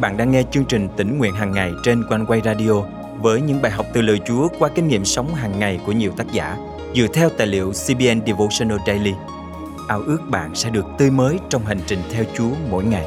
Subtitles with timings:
[0.00, 2.82] bạn đang nghe chương trình tỉnh nguyện hàng ngày trên quanh quay radio
[3.20, 6.12] với những bài học từ lời Chúa qua kinh nghiệm sống hàng ngày của nhiều
[6.16, 6.56] tác giả
[6.94, 9.12] dựa theo tài liệu CBN Devotional Daily.
[9.88, 13.06] Ao ước bạn sẽ được tươi mới trong hành trình theo Chúa mỗi ngày.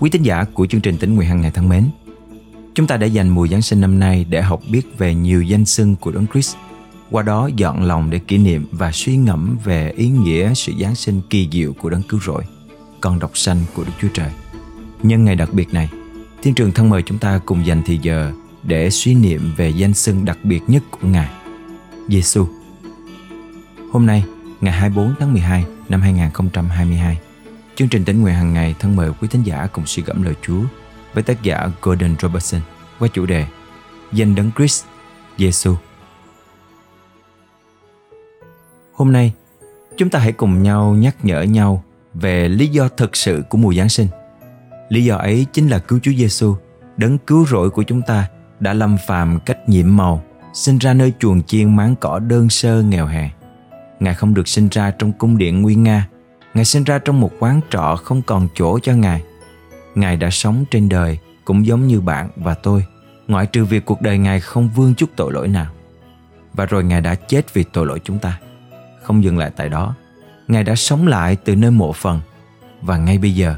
[0.00, 1.84] Quý tín giả của chương trình tỉnh nguyện hàng ngày thân mến,
[2.74, 5.64] chúng ta đã dành mùa Giáng sinh năm nay để học biết về nhiều danh
[5.64, 6.56] xưng của Đấng Christ–
[7.10, 10.94] qua đó dọn lòng để kỷ niệm và suy ngẫm về ý nghĩa sự Giáng
[10.94, 12.42] sinh kỳ diệu của đấng cứu rỗi,
[13.00, 14.30] con độc sanh của Đức Chúa Trời.
[15.02, 15.88] Nhân ngày đặc biệt này,
[16.42, 19.94] Thiên trường thân mời chúng ta cùng dành thời giờ để suy niệm về danh
[19.94, 21.28] xưng đặc biệt nhất của Ngài,
[22.08, 22.46] Giêsu.
[23.92, 24.24] Hôm nay,
[24.60, 27.18] ngày 24 tháng 12 năm 2022,
[27.76, 30.34] chương trình tính nguyện hàng ngày thân mời quý thính giả cùng suy gẫm lời
[30.42, 30.60] Chúa
[31.14, 32.60] với tác giả Gordon Robertson
[32.98, 33.46] qua chủ đề
[34.12, 34.84] Danh đấng Christ,
[35.38, 35.74] Giêsu.
[38.98, 39.32] Hôm nay,
[39.96, 41.82] chúng ta hãy cùng nhau nhắc nhở nhau
[42.14, 44.08] về lý do thực sự của mùa Giáng sinh.
[44.88, 46.54] Lý do ấy chính là cứu Chúa Giêsu,
[46.96, 48.28] đấng cứu rỗi của chúng ta
[48.60, 52.82] đã lâm phàm cách nhiễm màu, sinh ra nơi chuồng chiên máng cỏ đơn sơ
[52.82, 53.28] nghèo hèn.
[54.00, 56.08] Ngài không được sinh ra trong cung điện nguy nga,
[56.54, 59.22] Ngài sinh ra trong một quán trọ không còn chỗ cho Ngài.
[59.94, 62.84] Ngài đã sống trên đời cũng giống như bạn và tôi,
[63.28, 65.66] ngoại trừ việc cuộc đời Ngài không vương chút tội lỗi nào.
[66.54, 68.38] Và rồi Ngài đã chết vì tội lỗi chúng ta
[69.08, 69.94] không dừng lại tại đó.
[70.48, 72.20] Ngài đã sống lại từ nơi mộ phần.
[72.82, 73.56] Và ngay bây giờ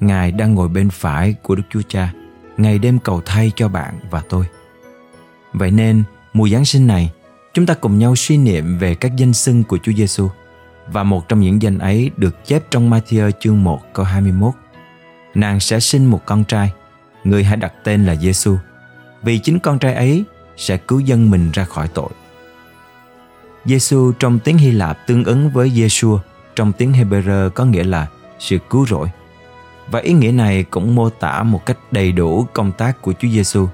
[0.00, 2.12] ngài đang ngồi bên phải của đức chúa cha.
[2.56, 4.44] Ngày đêm cầu thay cho bạn và tôi.
[5.52, 7.12] Vậy nên mùa giáng sinh này
[7.54, 10.28] chúng ta cùng nhau suy niệm về các danh xưng của Chúa Giêsu
[10.86, 14.52] và một trong những danh ấy được chép trong Matthew chương 1 câu 21.
[15.34, 16.72] Nàng sẽ sinh một con trai,
[17.24, 18.56] người hãy đặt tên là Giêsu,
[19.22, 20.24] vì chính con trai ấy
[20.56, 22.10] sẽ cứu dân mình ra khỏi tội.
[23.64, 26.18] Giêsu trong tiếng Hy Lạp tương ứng với Yeshua
[26.56, 28.06] trong tiếng Hebrew có nghĩa là
[28.38, 29.08] sự cứu rỗi.
[29.90, 33.28] Và ý nghĩa này cũng mô tả một cách đầy đủ công tác của Chúa
[33.28, 33.68] Giêsu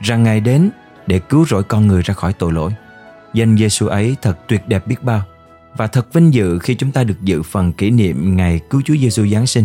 [0.00, 0.70] rằng Ngài đến
[1.06, 2.70] để cứu rỗi con người ra khỏi tội lỗi.
[3.34, 5.22] Danh Giêsu ấy thật tuyệt đẹp biết bao
[5.76, 8.96] và thật vinh dự khi chúng ta được dự phần kỷ niệm ngày cứu Chúa
[8.96, 9.64] Giêsu Giáng sinh.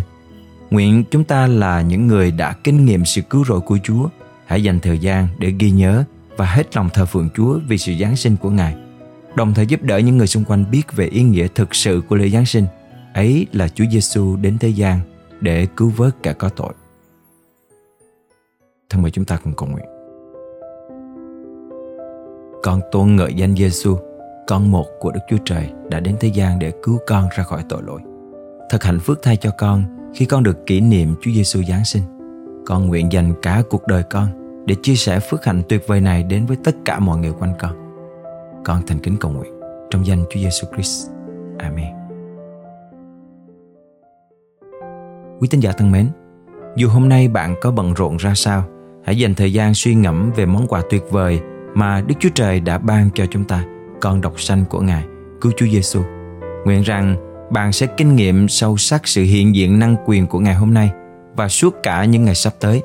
[0.69, 4.09] Nguyện chúng ta là những người đã kinh nghiệm sự cứu rỗi của Chúa,
[4.45, 6.03] hãy dành thời gian để ghi nhớ
[6.37, 8.75] và hết lòng thờ phượng Chúa vì sự Giáng sinh của Ngài
[9.37, 12.15] đồng thời giúp đỡ những người xung quanh biết về ý nghĩa thực sự của
[12.15, 12.65] lễ Giáng sinh.
[13.13, 14.99] Ấy là Chúa Giêsu đến thế gian
[15.41, 16.73] để cứu vớt cả có tội.
[18.89, 19.85] Thân mời chúng ta cùng cầu nguyện.
[22.63, 23.97] Con tôn ngợi danh Giêsu,
[24.47, 27.63] con một của Đức Chúa Trời đã đến thế gian để cứu con ra khỏi
[27.69, 28.01] tội lỗi.
[28.69, 29.83] Thật hạnh phúc thay cho con
[30.15, 32.03] khi con được kỷ niệm Chúa Giêsu Giáng sinh.
[32.65, 34.27] Con nguyện dành cả cuộc đời con
[34.65, 37.53] để chia sẻ phước hạnh tuyệt vời này đến với tất cả mọi người quanh
[37.59, 37.86] con
[38.67, 39.51] con thành kính cầu nguyện
[39.89, 41.09] trong danh Chúa Giêsu Christ.
[41.59, 41.93] Amen.
[45.39, 46.07] Quý tín giả thân mến,
[46.75, 48.63] dù hôm nay bạn có bận rộn ra sao,
[49.05, 51.39] hãy dành thời gian suy ngẫm về món quà tuyệt vời
[51.73, 53.65] mà Đức Chúa Trời đã ban cho chúng ta,
[54.01, 55.05] con độc sanh của Ngài,
[55.41, 56.01] cứu Chúa Giêsu.
[56.65, 57.15] Nguyện rằng
[57.51, 60.91] bạn sẽ kinh nghiệm sâu sắc sự hiện diện năng quyền của Ngài hôm nay
[61.35, 62.81] và suốt cả những ngày sắp tới.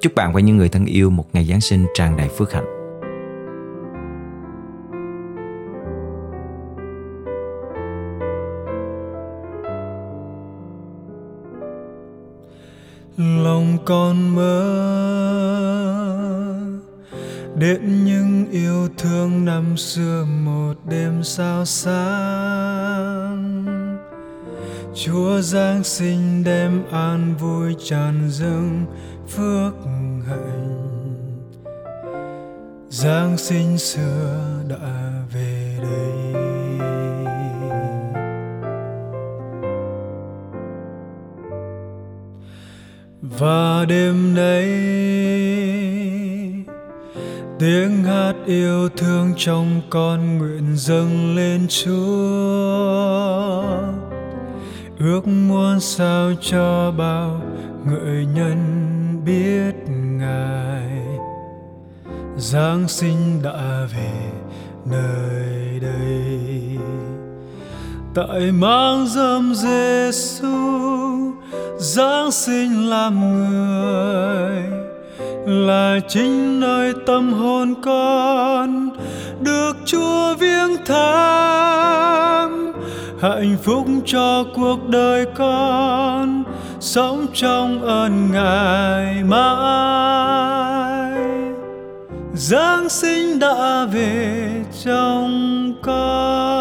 [0.00, 2.73] Chúc bạn và những người thân yêu một ngày Giáng sinh tràn đầy phước hạnh.
[13.84, 14.64] Con mơ.
[17.56, 23.64] Đến những yêu thương năm xưa một đêm sao sáng
[24.94, 28.86] chúa giáng sinh đem an vui tràn dâng
[29.28, 29.74] phước
[30.28, 30.80] hạnh.
[32.88, 36.23] Giáng sinh xưa đã về đây.
[43.38, 44.64] Và đêm nay.
[47.58, 51.94] Tiếng hát yêu thương trong con nguyện dâng lên chúa.
[54.98, 57.42] Ước muốn sao cho bao
[57.86, 58.58] người nhân
[59.24, 59.74] biết
[60.18, 61.04] ngài.
[62.36, 64.30] Giáng sinh đã về
[64.90, 66.78] nơi đây.
[68.14, 70.53] Tại mang dâm giêsu
[71.84, 74.62] giáng sinh làm người
[75.46, 78.90] là chính nơi tâm hồn con
[79.40, 82.72] được chúa viếng thăm.
[83.20, 86.44] Hạnh phúc cho cuộc đời con
[86.80, 89.44] sống trong ơn ngài mãi.
[92.34, 94.50] Giáng sinh đã về
[94.84, 96.53] trong con.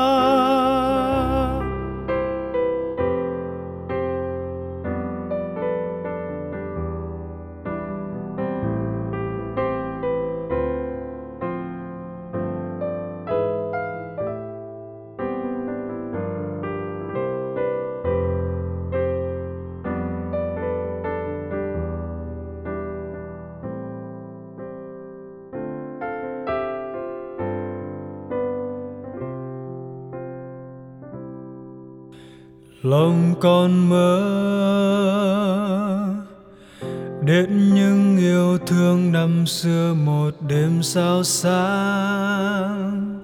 [32.84, 34.20] Lòng con mơ.
[37.22, 43.20] Đến những yêu thương năm xưa một đêm sao sáng.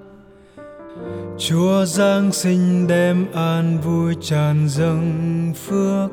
[1.38, 6.10] Chúa Giáng sinh đem an vui tràn dâng phước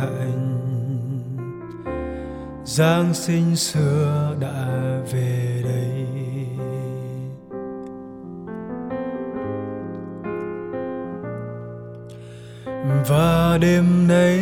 [0.00, 0.52] hạnh.
[2.64, 4.68] Giáng sinh xưa đã
[5.12, 5.35] về.
[13.08, 14.38] Và đêm nay,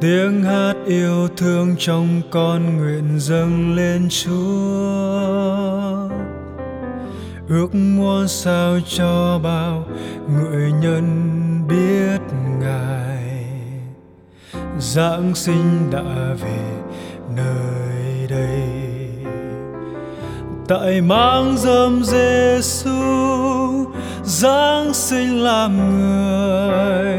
[0.00, 4.34] tiếng hát yêu thương trong con nguyện dâng lên Chúa.
[7.48, 9.84] Ước muốn sao cho bao
[10.28, 11.04] người nhân
[11.68, 12.20] biết
[12.60, 13.46] ngài.
[14.78, 16.58] Giáng sinh đã về
[17.36, 18.68] nơi đây.
[20.68, 23.63] Tại mang dâm Giêsu
[24.24, 27.18] giáng sinh làm người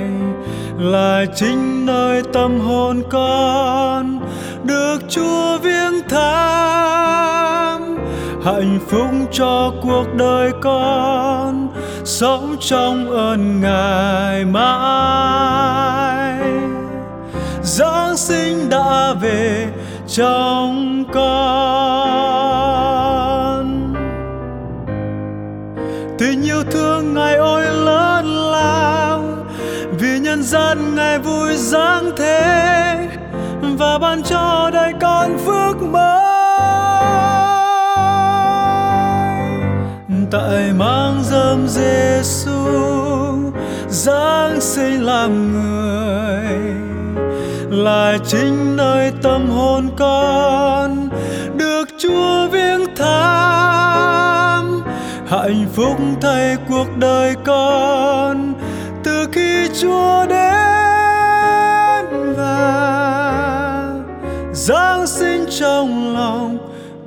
[0.79, 4.19] là chính nơi tâm hồn con
[4.63, 7.97] được Chúa viếng thăm.
[8.45, 11.67] Hạnh phúc cho cuộc đời con
[12.03, 15.85] sống trong ơn ngài mãi.
[17.63, 19.67] Giáng sinh đã về
[20.07, 21.54] trong con.
[30.45, 32.97] Gian ngày vui dáng thế,
[33.61, 36.25] và ban cho đời con phước mới.
[40.31, 42.51] Tại mang dâm Giêsu
[43.87, 46.47] giáng sinh làm người,
[47.69, 51.09] là chính nơi tâm hồn con
[51.57, 54.81] được Chúa viếng thăm.
[55.27, 58.53] Hạnh phúc thay cuộc đời con
[59.25, 62.05] từ khi Chúa đến
[62.37, 63.93] và
[64.53, 66.57] giáng sinh trong lòng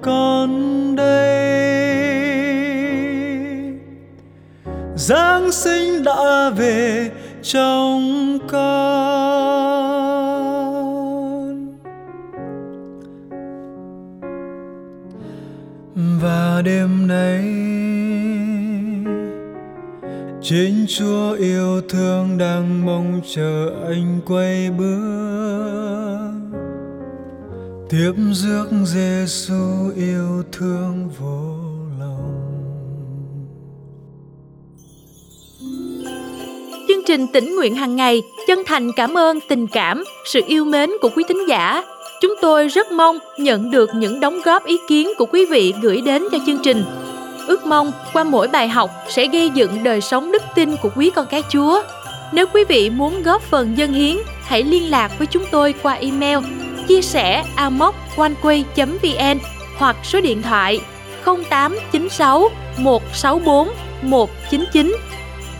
[0.03, 1.38] con đây.
[4.97, 7.11] Giáng sinh đã về
[7.43, 8.79] trong con.
[16.23, 17.44] Và đêm nay
[20.50, 26.31] chính Chúa yêu thương đang mong chờ anh quay bước
[27.91, 31.55] tiếp rước Giêsu yêu thương vô
[32.00, 32.45] lòng.
[36.89, 40.91] Chương trình tỉnh nguyện hàng ngày chân thành cảm ơn tình cảm, sự yêu mến
[41.03, 41.83] của quý thính giả.
[42.23, 46.00] Chúng tôi rất mong nhận được những đóng góp ý kiến của quý vị gửi
[46.00, 46.83] đến cho chương trình.
[47.49, 51.11] Ước mong qua mỗi bài học sẽ gây dựng đời sống đức tin của quý
[51.11, 51.83] con cái Chúa.
[52.33, 55.93] Nếu quý vị muốn góp phần dân hiến, hãy liên lạc với chúng tôi qua
[55.93, 56.38] email
[56.88, 59.38] chia sẻ amoconeway.vn
[59.78, 60.81] hoặc số điện thoại
[61.25, 63.69] 0896 164
[64.02, 64.97] 199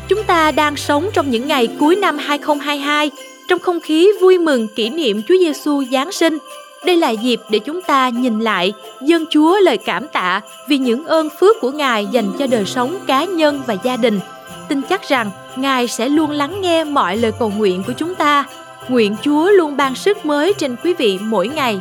[0.09, 3.11] Chúng ta đang sống trong những ngày cuối năm 2022
[3.49, 6.39] trong không khí vui mừng kỷ niệm Chúa Giêsu Giáng sinh.
[6.85, 11.05] Đây là dịp để chúng ta nhìn lại, dân Chúa lời cảm tạ vì những
[11.05, 14.21] ơn phước của Ngài dành cho đời sống cá nhân và gia đình.
[14.69, 18.45] Tin chắc rằng Ngài sẽ luôn lắng nghe mọi lời cầu nguyện của chúng ta.
[18.89, 21.81] Nguyện Chúa luôn ban sức mới trên quý vị mỗi ngày.